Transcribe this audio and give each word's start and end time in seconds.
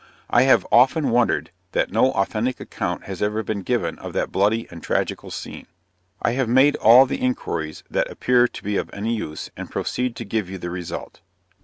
I 0.31 0.41
have 0.49 0.65
often 0.71 1.11
wondered 1.11 1.51
that 1.73 1.91
no 1.91 2.11
authentic 2.13 2.59
account 2.59 3.03
has 3.03 3.21
ever 3.21 3.43
been 3.43 3.61
given 3.61 3.99
of 3.99 4.13
that 4.13 4.31
bloody 4.31 4.67
and 4.71 4.81
tragical 4.81 5.29
scene. 5.29 5.67
I 6.23 6.31
have 6.31 6.49
made 6.49 6.75
all 6.77 7.05
the 7.05 7.21
inquiries 7.21 7.83
that 7.87 8.09
appear 8.09 8.47
to 8.47 8.63
be 8.63 8.77
of 8.77 8.89
any 8.93 9.13
use, 9.15 9.51
and 9.55 9.69
proceed 9.69 10.15
to 10.15 10.25
give 10.25 10.49
you 10.49 10.57
the 10.57 10.71
result. 10.71 11.21